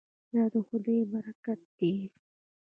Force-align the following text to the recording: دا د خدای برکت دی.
دا 0.33 0.43
د 0.53 0.55
خدای 0.67 0.99
برکت 1.11 1.59
دی. 1.77 1.95